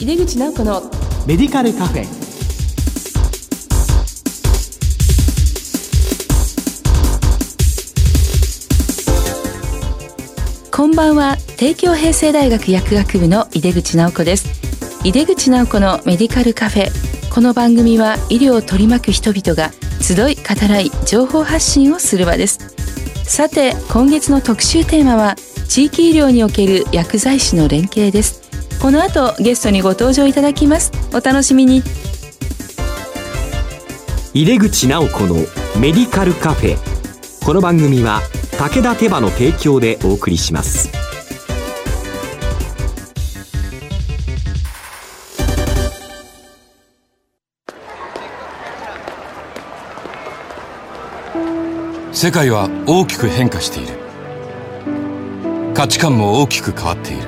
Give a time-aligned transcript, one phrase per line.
[0.00, 0.82] 井出口直子の
[1.26, 2.06] メディカルカフェ。
[10.70, 11.36] こんばんは。
[11.56, 14.48] 帝京平成大学薬学部の井出口直子です。
[15.02, 17.34] 井出口直子のメディカルカフェ。
[17.34, 22.60] この番組は医療を取り巻く人々が集い語らい情報発信をする場です。
[23.24, 25.34] さて今月の特集テーマは
[25.68, 28.47] 地域医療における薬剤師の連携です
[28.80, 30.92] この後ゲストにご登場いただきます。
[31.12, 31.82] お楽しみに。
[34.32, 35.34] 入れ口直子の
[35.80, 36.76] メディカルカフェ。
[37.44, 38.20] この番組は
[38.56, 40.90] 武田手羽の提供でお送りします。
[52.12, 53.98] 世界は大きく変化している。
[55.74, 57.27] 価値観も大きく変わっている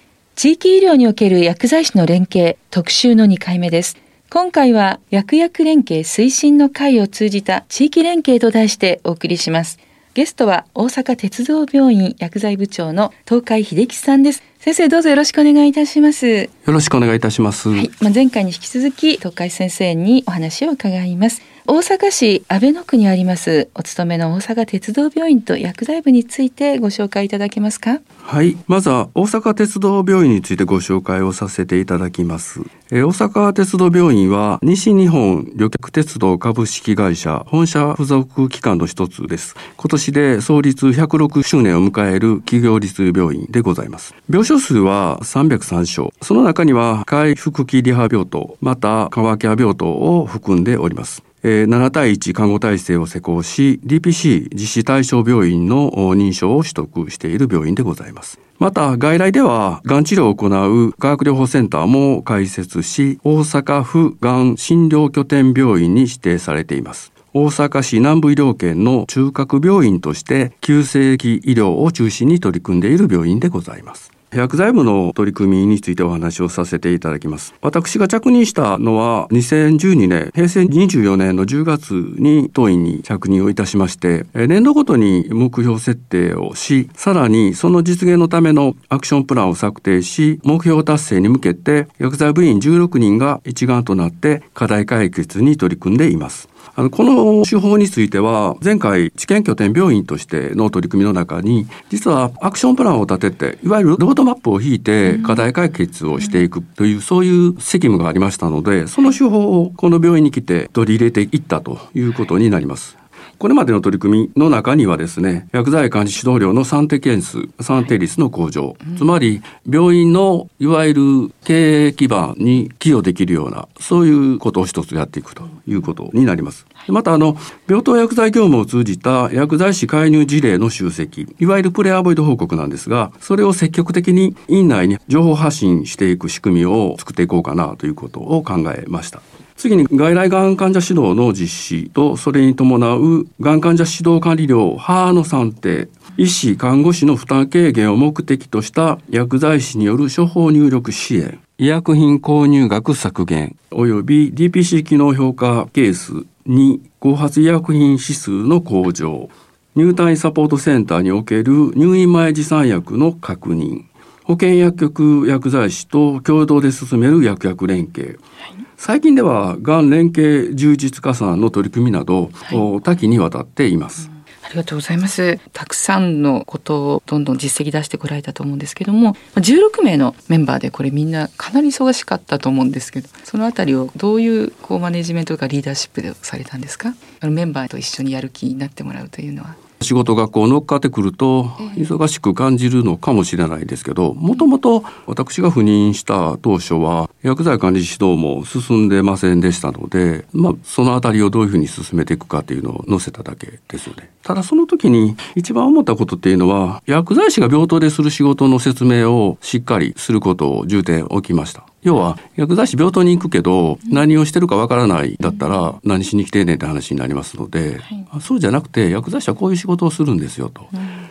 [0.35, 3.97] 地域医療における薬剤師の連携特集の2回目です。
[4.29, 9.77] 今回は薬薬連携推進の会を通じた地域連携と題してお送りします。
[10.13, 14.41] ゲストは大阪鉄道病院薬剤部長の東海秀樹さんです。
[14.59, 16.27] 先生どうぞよろしくお願いいたします。
[16.27, 17.69] よろしくお願いいたします。
[17.69, 21.41] はい、まあ、前回に引き続き東海先生にお話を伺います。
[21.67, 28.01] 大阪市阿倍野区にありますお勤めの大阪鉄道病院と薬剤部についてご紹介いただけますか？
[28.23, 28.57] はい。
[28.67, 32.61] まずは大阪鉄道病院についてご紹介をさせていただきます。
[32.91, 39.55] え大阪鉄道病院は西日本旅客鉄道株式会社本社付属機関の一つです。
[39.77, 44.13] 今年で創立106周年を迎える企業立病院でございます。
[44.29, 46.13] 病床数は303床。
[46.21, 51.23] その中には回復期リハ病棟また川ケア病棟を含んでおります。
[51.43, 58.39] 7対1看護体制を施行し DPC 実施対象病院の認証を取得している病院でございます。
[58.59, 67.11] また外来ではがん治療を行う化学療法センターも開設し大阪府がん診療拠点病院に指定されています。
[67.33, 74.11] 大阪市南部医療圏の中核病院として急性期医療を中心に取り組んでいる病院でございます。
[74.33, 77.53] 薬剤部の取り組みについてお話をさせていただきます。
[77.61, 96.47] 私が着任したのは2012年、平成24年の10月に当院に着任をいたしまして、年度ごとに目標設定をし、さらにその実現のためのアクションプランを策定し、目標達成に向けて薬剤部員16人が一丸となって課題解決に取り組んでいます。
[96.75, 113.00] あのこの手法については前回治験拠点病院としての取り組みの中に実はアクションプランを立てていわゆるロードマップを引いて課題解決をしていくというそういう責務がありましたのでその手法をこの病院に来て取り入れていったということになります。
[113.41, 126.67] これまでの取り組みの中にはですね、薬剤管理指導料の算定件数、算定率の向上、つまり病院のいわゆる経営基盤に寄与できるような、そういうことを一つやっていくということになります。
[126.87, 127.35] また、あの、
[127.67, 139.23] 病棟薬剤業務を通じた薬剤師介入事例の集積、いわゆるプレアボイド報告なんですが、それを積極的に院内に情報発信していく仕組みを作っていこうかなということを考えました。
[139.61, 145.87] 次に外来がん患者指導の実施とそれに伴うがん患者指導管理料歯の算定
[146.17, 159.29] 医師看護師の負担軽減を目的とした薬剤師による処方入力支援医薬品購入額削減及び DPC 機能評価ケースに後発医薬品指数の向上
[159.75, 163.83] 入退院サポートセンターにおける入院前持参薬の確認。
[164.23, 174.09] 保健薬局薬剤師と共同で進める薬薬連携、はい最近ではがん連携充実加算の取り組みなど、はい、多岐にわたっています。
[174.43, 175.39] ありがとうございます。
[175.53, 186.95] たくさんのことをどんどん実績出してこられたと思うんですけども、16名のメンバーでこれみんなかなり忙しかったと思うんですけど、そのあたりをどういうこうマネジメントとかリーダーシップでされたんですか？
[187.19, 189.57] あのメンバーと一緒にやる気になってもらうというのは。
[189.81, 191.43] 仕事がこう乗っかってくると
[191.75, 204.09] 忙しく感じるのかもしれないですけどもともと私が赴任した当初は薬剤管理指導も進んでませんでしたので、まあ、そのあたりをどういうふうに進めていくかというのを載せただけですよね。
[204.23, 211.70] ただその時に一番思ったことっていうのは薬剤師が病棟でする仕事の説明をしっかりすることを重点置きました。
[211.83, 220.67] 要は薬剤師病棟に行くけど何をしてるかわからないだったら何しに来てんねんって話になりますので、はい、そうじゃなくて薬剤師はこういう仕事をするんですよと。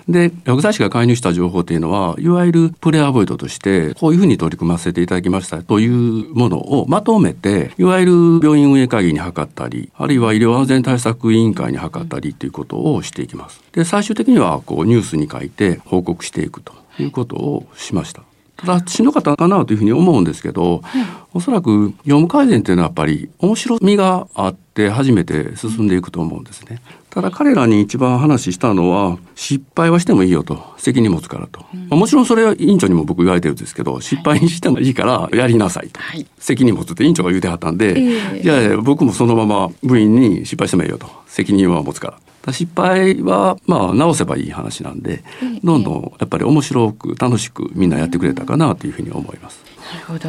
[0.08, 8.12] で薬剤師が介入した情報っていうのはいわゆるプレアボイドとしてこういうふうに取り組ませていただきましたというものをまとめていわゆる
[8.42, 13.60] 病院運営会議に諮ったりあるいは医療安全対策委員会に諮ったりということをしていきます。
[13.72, 18.22] で最終的にはこうニュースに書いて報告していくということをしました。
[18.22, 18.29] た
[18.64, 21.04] だしんどかったかなというふうに思うんですけど、はい、
[21.34, 26.80] おそらく業務改善っていうのはやっぱり面白みがあって初めて進んでいくと思うんですね。
[27.10, 41.20] ただ彼らに一番話したのは失敗はしてもいいよと責任持つからと、うん、もちろんそれは委員長にも僕言われてるんですけど失敗してもいいからやりなさいと、はい、責任持つって委員長が言うてはったんで、えー、いやいや僕もそのまま部員に失敗してもいいよと。
[41.26, 42.18] 責任は持つから
[42.48, 45.22] 失敗はまあ直せばいい話なんで、
[45.62, 49.70] どんどんやっぱり面白く楽しくみんなやってくれたかなというふうに思います。
[49.92, 50.28] なるほど。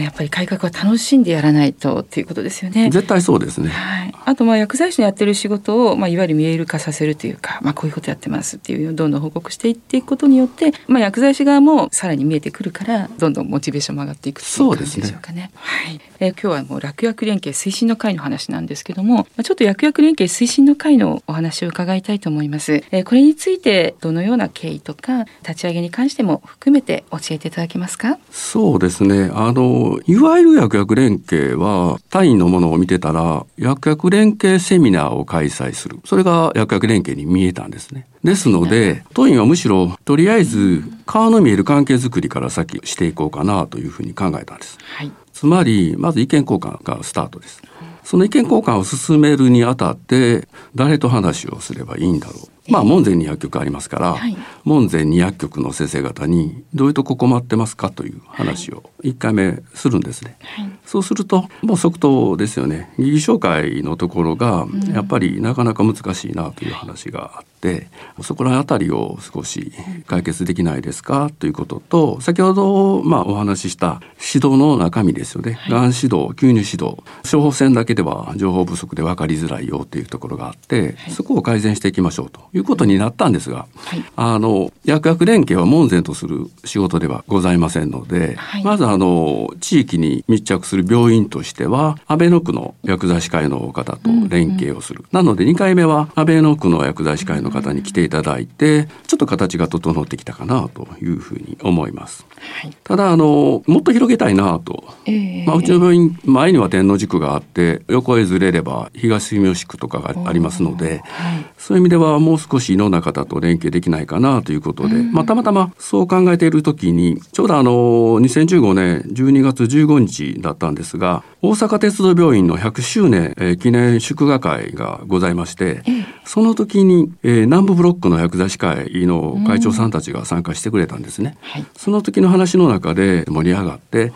[0.00, 2.90] やっぱり改革は楽しんでやらないとっていうことですよね。
[2.90, 3.70] 絶対そうですね。
[3.70, 4.14] はい。
[4.26, 15.38] あとまあ薬剤師のやってる仕事をまあいわゆる見える化させるというか、まあこういうことやってますっていうどんどん報告していっていくことによって、まあ薬剤師側もさらに見えてくるからどんどんモチベーションも上がっていくっていう感じでしょうかね。
[15.38, 16.00] ねはい。
[16.20, 22.84] えー、今日はもう楽薬連携推進の会の話なんですけども、まあ、ちょっと薬薬連携推進の会のお話を伺いたいと思います。
[22.90, 28.18] えー、これについてどのような経緯とか立ち上げに関しても含めて教えていただけますか？
[28.30, 29.30] そうですね。
[29.32, 38.06] あのいわゆる薬薬連携は単位のものを見てたら薬薬連携セミナーを開催するそれが薬薬連携に見えたんですね。
[38.24, 44.76] ですので当院はむしろとりあえず顔の見える関係づくりから先していこうかなというふうに考えたんです。
[44.96, 47.62] はい、つまりまず意見交換がスタートです。
[48.08, 52.57] その意見交換を進めるにあたって誰と話をすればいいんだろう。
[52.68, 60.36] まあ門前に薬局ありますから、はい、門前に薬局の先生方にどういうとこ困ってますかという話を1回目するんですね。
[60.40, 62.92] はい、そうするともう即答ですよね。
[62.98, 67.88] 疑義紹介のところがやっぱりなかなか難しいなという話があって、
[68.22, 69.72] そこら辺りを少し
[70.06, 74.00] 解決できないですかということと先ほどまあお話しした
[74.34, 75.58] 指導の中身ですよね。
[75.68, 76.98] が、はい、ん指導吸入指導。
[77.30, 102.26] 処方箋だけでは情報不足で分かりづらいよというところがあって、そこを改善していきましょうということになったんですが、はい、あの薬薬連携は門前とする仕事ではございませんので、はい、まずあの地域に密着する病院としては安倍野区の薬剤師会の方と連携をする、うんうん、なので2回目は安倍野区の薬剤師会の方に来ていただいてちょっと形が整ってきたかなというふうに思います。
[102.62, 131.36] はい、ただあのもっと広げたいなと、えー、まあ、うちの病院前には天王寺区があって横へずれれば東住吉区とかがありますので、はい、そういう意味ではもう少し井の中と連携できないかなということで、うん、まあ、たまたまそう考えている時にちょうどあの2015年12月15日だったんですが大阪鉄道病院の100周年、えー、記念祝賀会がございまして、えー、その時に、えー、南部ブロックの薬剤師会の会長さんたちが参加してくれたんですね。
[131.40, 134.12] うんはい、その時の話の中で盛り上がって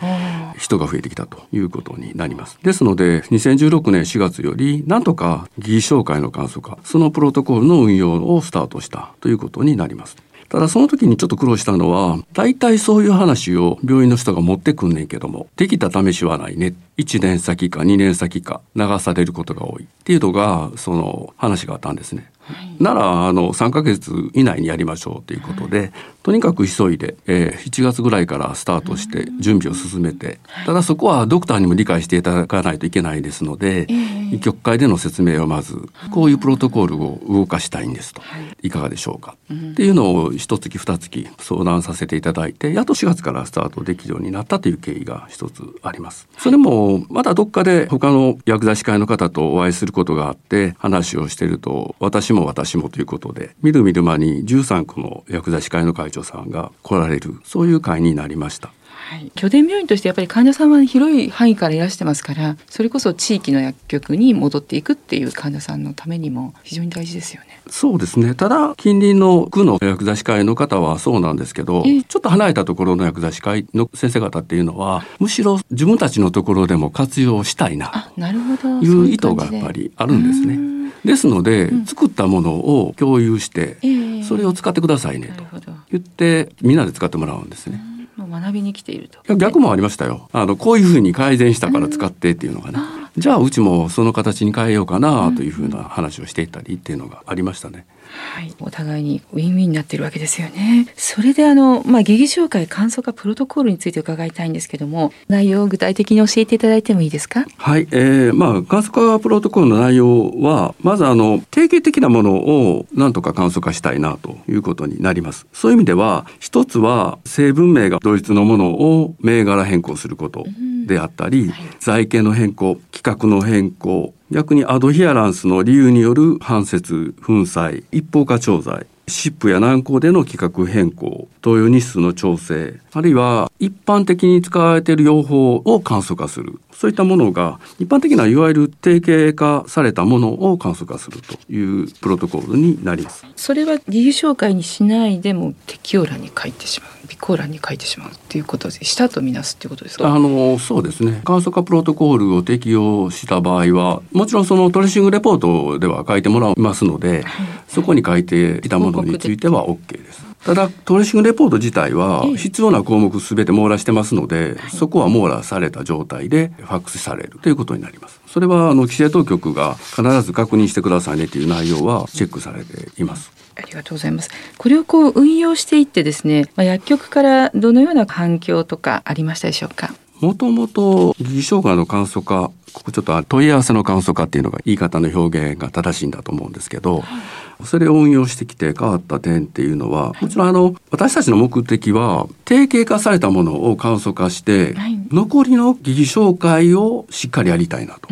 [0.57, 2.59] 人が増えてきたということになります。
[2.61, 10.15] ですので2016年4月よりなんとか議員紹介の簡素化そのプロトコルの運用をスタートしたということになります。
[10.53, 16.75] ただその時にちょっと苦労したのは、大体そういう話を病院の人が持ってくんねんけども、できた試しはないね。
[16.97, 22.29] 1年先か2年先か流されることが多いっていうのが、その話があったんですね。
[22.79, 25.91] ならあの3ヶ月以内にやりましょうということで、はい、
[26.23, 33.87] とにかく急いで、えー、7月ぐらいからスタートして準備を進めて、ただそこはドクターにも理解していただかないといけないですので、
[34.31, 38.21] 医局会での説明をまずこういうプロトコルを動かしたいんですと、
[38.61, 46.27] い、かがでしょうか、っていうのを一月二月相談させていただいてやっと4月からスタートできるようになったという経緯が一つあります。
[46.37, 58.71] それもまだどっかで他の薬剤師会の方とお会いすることがあって話をしていると私も私もということでみるみる間に13区の薬剤師会の会長さんが来られるそういう会になりました。
[59.05, 67.61] はい、拠点病院としてやっぱり患者さんは広い範囲からいらしてますからそれこそ地域の薬局に戻っていくっていう患者さんのためにも非常に大事ですよね。
[67.69, 68.33] そうですね。
[68.33, 80.73] ただ近隣の区の薬剤師会の方はそうなんですけどちょっと離れたところの薬剤師会の先生方っていうのはむしろ自分たちのところでも活用したいなという意図がやっぱりあるんですね。
[81.03, 85.43] ですので、うん、作ったものを共有して、えー、それを使ってくださいねと
[85.91, 87.92] 言ってみんなで使ってもらうんですね。
[88.39, 89.35] 学びに来ていると。
[89.35, 90.29] 逆もありましたよ。
[90.31, 92.79] あのこういうふうに改善したから使ってっていうのがね。
[93.17, 97.85] じゃあうちもその形に変えようかなというふうな話をしていったりっていうのがありましたね。
[98.15, 100.87] はい、お互いにウィンウィンになっているわけですよね。
[100.95, 107.45] それであの、まあ、疑義紹介簡素化プロトコールについて伺いたいんですけども、内容を具体的に教えていただいてもいいですか？
[107.57, 115.47] はい、えー、まあ、簡素化プロトコールの内容は、まずあの、定型的なものをなんとか簡素化したいなということになります。
[115.51, 120.45] そういう意味では、一つは成分名が同一のものを銘柄変更すること
[120.85, 136.59] であったり、はい、財形の変更、規格の変更、逆にアドヒアランスの理由による反説、粉砕、一方化調剤、湿布や軟膏での規格変更、投与日数の調整、あるいは一般的に使われている用法を簡素化する。
[136.73, 143.25] そういったものが一般的ないわゆる定型化されたものを簡素化するというプロトコールになります。
[143.35, 146.93] それは理由紹介にしないでも適用欄に書いてしまう。
[147.03, 160.23] 備考欄に書いてしまうっていうことでしたとみなすっていうことですかあのそうですね簡素化プロトコールを適用した場合はもちろんそのトレーシングレポートでは書いてもらいますので、はい、そこに書いていたものについては OK です。
[160.43, 168.19] ただトレーシングレポート自体は必要な項目すべて網羅してますので、そこは網羅された状態でファックスされるということになります。
[168.27, 173.31] それはあの規制当局が必ず確認してくださいねという内容はチェックされています。
[173.55, 174.29] ありがとうございます。
[174.57, 179.93] これをこう運用していってですね、まあ、薬局からどのような反響とかありましたでしょうか？
[180.23, 187.19] もともと疑義障害の簡素化ここちょっと問い合わせの簡素化っていうのが言い方の表現が正しいんだと思うんですけど、は
[187.61, 198.07] い、それを運用してきて変わった点っていうのは、もちろんあの私たちの目的は定型化されたものを簡素化して、はい、残りの疑義紹介をしっかりやりたいなと。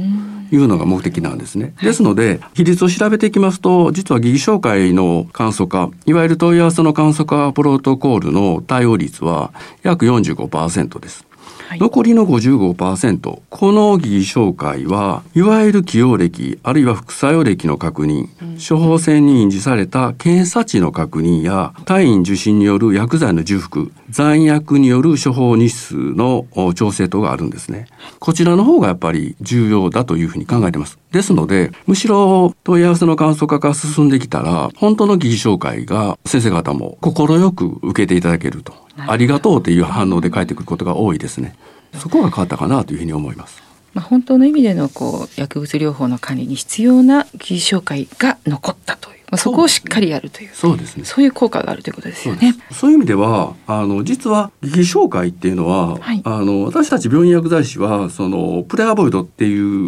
[0.53, 1.73] いうのが目的なんですね。
[1.81, 11.25] ですので、比率を調べていきますと、実は疑義紹介の簡素化、いわゆる問い合わせの簡素化プロトコールの対応率は約45%です。
[11.71, 27.87] はい、残りの55%この疑義紹介はいわゆる起用歴あるいは副作用歴の確認、うん、処方箋に印字された検査値の確認や退院受診による薬剤の重複残薬による処方日数の調整等があるんですね。
[28.19, 37.15] こちらの方がやっぱり重要だというふうに考えてますですのでむしろ問い合わせの簡素化が進んできたら本当の疑義紹介が先生方も快
[37.51, 38.73] く受けていただけると。
[38.97, 41.55] ありがとうという反応で返ってくることが多いですね。
[41.97, 43.61] そこが変わったかなというふうに思います。
[43.93, 49.21] まあ、本当の意味でのこう薬物療法の管理に必要な技術紹介が残ったという。
[49.31, 50.49] まあ、そこをしっかりやるという。
[50.53, 51.05] そうですね。
[51.05, 52.53] そういう効果があるということですよね。
[52.71, 59.80] そういう意味ではあの実は疑義紹介っていうのは、はい、あの私たち病院薬剤師はそのプレアボイドっていう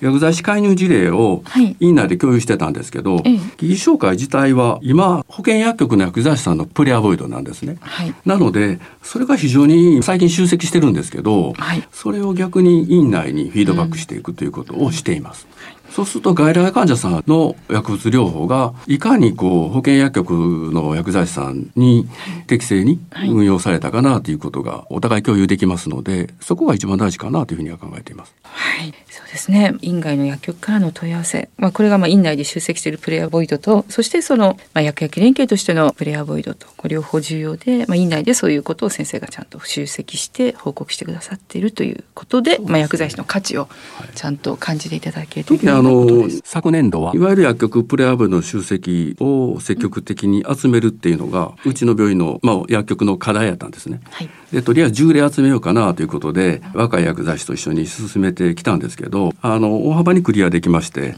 [0.00, 1.42] 薬剤師介入事例を
[1.80, 7.76] 院内で共有してたんですけど、はい、疑義紹介自体は今保健薬局の薬剤師さんのプレアボイドなんですね。
[7.80, 11.54] はい、なのでそれが非常に最近集積してるんですけど、
[11.92, 15.46] それを逆に院内にフィードバックしていくということをしています。
[15.70, 20.32] うんそうすると外来患者さんの薬物療法がいかにこう保健薬局
[20.70, 22.06] の薬剤師さんに
[22.46, 28.34] 適正に運用されたかなということがお互い共有できますのでそこが一番大事かなというふうには考えています。
[28.42, 28.94] はい、
[29.26, 29.74] そうですね。
[29.82, 43.68] 院外の薬局からの問い合わせ、まあこれがまあ院内で出席しているプレアボイドと、そしてそのまあ薬薬連携としてのプレアボイドと、これ両方重要で、まあ院内でそういうことを先生がちゃんと集積して報告してくださっているということで、まあ薬剤師の価値を
[44.14, 47.12] ちゃんと感じていただけるというの昨年度は。
[47.14, 54.00] いわゆる薬局プレアブの集積を積極的に集めるっていうのが、うちの病院の、まあ、薬局の課題やったんですね。
[54.10, 61.14] はい、でとりあえず10例集めようかなということで若い薬剤師と一緒に進めてきたんですけどあの大幅にクリアできまして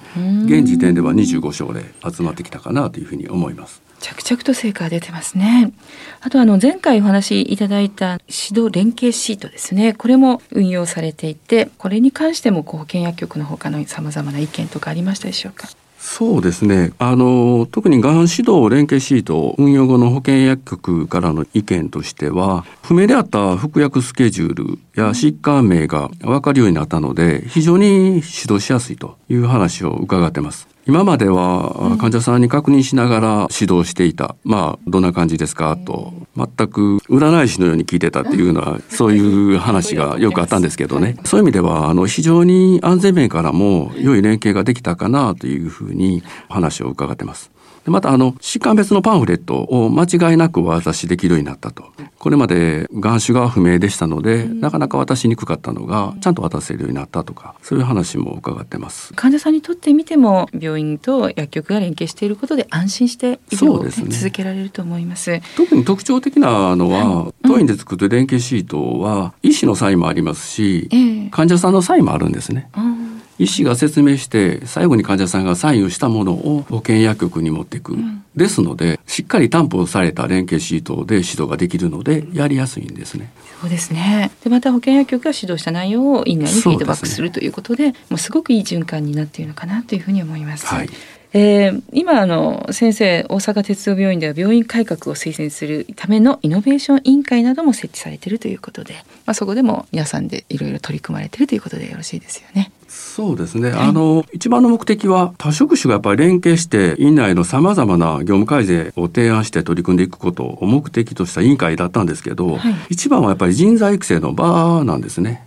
[0.47, 3.81] 現時点では25症例集まってきたかなというふうに思います。
[4.01, 5.73] 着々と成果が出てますね。
[6.21, 9.93] あとあの前回お話しいただいた指導連携シートですね。
[9.93, 15.69] これも運用されていて、これに関しても保健薬局の他のさまざまな意見とかありましたでしょうか？
[15.99, 16.93] そうですね。
[16.99, 28.17] あの、特にがん指導連携シート運用後の保険薬局からの意見としては、不明であった服薬スケジュールや疾患名が分かるようになったので、非常に指
[28.49, 30.69] 導しやすいという話を伺ってます。
[30.89, 34.37] 今までは患者さんに確認しながら指導していた。
[34.43, 35.77] まあ、どんな感じですか？
[35.77, 41.17] と、全く占い師のように聞いてたっていうのは、そういう話が よくあったんですけどね。
[41.25, 47.51] そういう意味では、あの、非常に安全面からも良い連携ができたかなというふうに話を伺ってます。
[47.87, 51.85] またあの疾患別のパンフレットを間違いなくお渡しできるようになったと。
[52.19, 59.15] これまで眼種が不明でしたので、うん、なかなか渡しにくかったのがちゃんと渡せるようになったとかそういう話も伺ってます。
[59.15, 65.41] 患者さんにとってみても病院と薬局が連携していることで安心して医療を、ね、続けられると思います。
[65.57, 70.89] 特に特徴的なのは、はい、当院で作る連携シートは医師のサインもありますし、
[71.31, 83.31] 患者さんのサインもあるんですね、うん医師が説明して最後に患者さんがサインをしたものを保健薬局に持っていく、うん、ですのでしっかり担保された連携シートで指導ができるのでやりやすいんですね。
[83.61, 90.67] そうですねでまた保健薬局が指導した内容を院内にフィードバックするということで、ね、もうすごくいい循環になっているのかなというふうに思います。
[90.67, 90.89] はい
[91.35, 98.95] えー、今あの先生大阪鉄道病院では病院改革を推薦するためのイノベーション委員会なども設置されているということで、
[99.27, 102.73] まあ、そこでも皆さんでいろいろ取り組まれているということでよろしいですよね。
[102.89, 115.47] そうですね、はい、あの一番の目的は多職種がやっぱり連携して院内のさまざまな業務改善を提案して取り組んでいくことを目的とした委員会だったんですけど、はい、一番はやっぱり人材育成の場なんですね。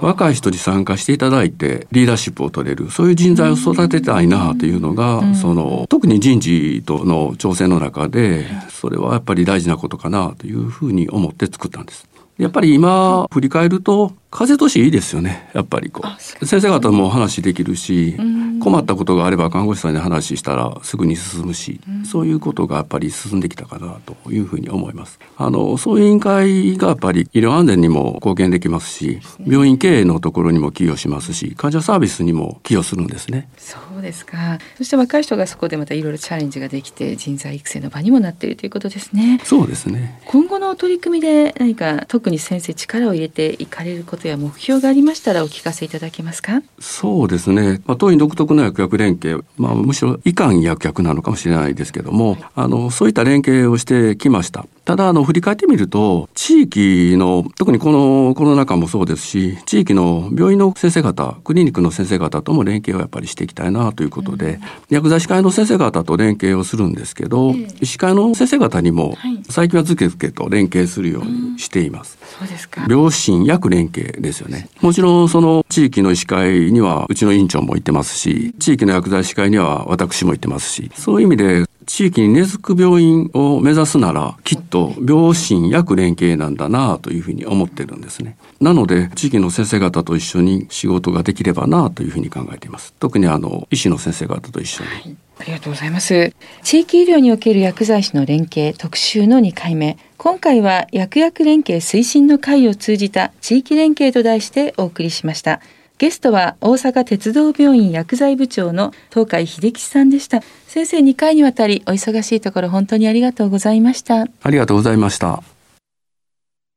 [0.00, 12.08] 若い人に参加していただいてリーダーシップを取れるそういう人材を育てたいなというのが、うん、その特に人事との調整の中でそれはやっぱり大事なことかなというふうに思って作ったんです。
[12.38, 15.48] やっぱり今振り返ると風通しいいですよね。
[15.54, 16.44] やっぱりこう。
[16.46, 18.16] 先生方も話できるし
[18.60, 25.20] 困ったことがあれば看護師さんに話したらすぐに進むしそういうことがやっぱり進んできたかなというふうに思います。
[25.36, 33.48] あのそういう委員会がやっぱり医療安全にも貢献できますし病院経営のところにも寄与しますし患者サービスにも寄与するんですね。
[33.56, 34.58] そうですか。
[34.78, 39.40] そして若い人がそこでまたいろいろチャレンジができて人材育成の場にもなっているということですね。
[39.42, 40.20] そうですね。
[40.26, 46.62] 今後の取り組みで何か特に先生力を入れていかれることや目標がありましたらお聞かせいただけますか？
[46.78, 64.60] そうですね、まあ、当院独特の薬薬連携、まあ、むしろいかん薬薬なのかもしれないですけども、はい、あのそういった連携をしてきましたただあの振り返ってみると地域の特にこのコロナ禍もそうですし地域の病院の先生方クリニックの先生方とも連携をやっぱりしていきたいなということで、うん、
[64.90, 69.16] 薬剤師会の先生方と連携をするんですけど、えー、医師会の先生方にも
[69.48, 72.18] 最近はずけずけと連携するようにしています。
[72.20, 72.84] うん、そうですか。
[72.86, 74.68] 両親薬連携ですよね。
[74.82, 88.36] もちろんその地域の医師会にはうちの院長も行ってますし地域の薬剤師会には私も行ってますしそういう意味で地域に根付く病院を目指すならきっと病診薬連携なんだなというふうに思ってるんですね。
[88.60, 92.94] なので地域の先生方と一緒に仕事ができればなというふうに考えています。
[92.98, 94.90] 特にあの医師の先生方と一緒に。
[94.90, 96.32] はいありがとうございます。
[96.62, 99.98] 地域医療における薬剤師の連携特集の2回目。
[100.16, 105.60] 今回は薬薬連携推進の会を通じた地域連携と題してお送りしました。
[106.04, 110.42] ゲストは大阪鉄道病院薬剤部長の東海秀樹さんでした。
[110.66, 114.26] 先生2回にわたりお忙しいところ本当にありがとうございました。
[114.42, 115.42] ありがとうございました。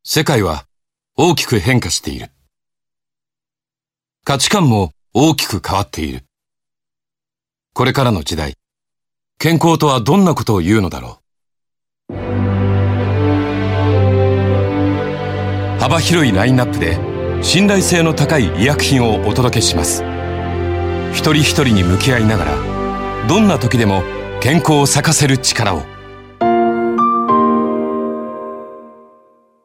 [0.06, 0.63] 世界は
[1.18, 2.30] 大きく変化している。
[4.24, 6.24] 価値観も大きく変わっている。
[7.74, 8.54] これからの時代、
[9.40, 11.20] 健康とはどんなことを言うのだろ
[12.10, 12.13] う。
[15.82, 20.04] 幅広いラインナップで信頼性の高い医薬品をお届けします。
[21.13, 24.04] 一人一人に向き合いながらどんな時でも
[24.41, 25.84] 健康を咲かせる力を。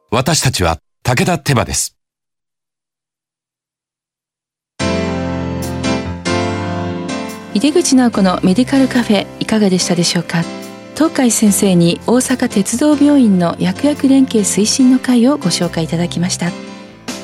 [0.09, 1.97] 私たちは武田手羽です。
[7.53, 10.43] 井出口直子のメディカルカフェいかがでしたでしょうか？
[10.95, 16.51] 東海先生に大阪鉄道病院の薬薬連携推進の会をご紹介いただきました。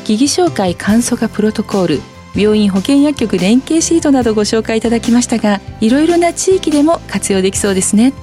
[0.10, 2.02] 疑義紹介簡素化プロトコール。
[2.36, 8.14] 病院保健薬局連携シートなどご紹介いただきましたがいろいろな地域でも活用できそうですね。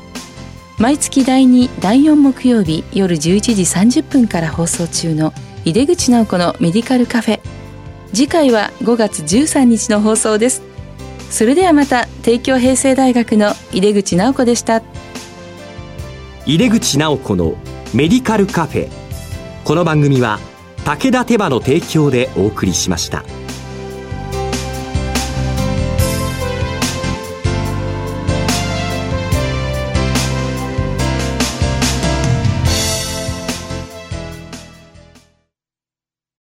[0.78, 3.20] 毎月第2第4木曜日夜11
[3.54, 5.32] 時30分から放送中の
[5.64, 7.40] 井出口直子のメディカルカフェ。
[8.12, 10.62] 次回は5月13日の放送です。
[11.30, 14.82] それではまた帝京平成大学の井出口直子でした。
[16.46, 17.54] 井出口直子の
[17.94, 18.88] メディカルカフェ。
[19.62, 20.40] この番組は
[20.86, 23.24] 武田手羽の提供でお送りしました。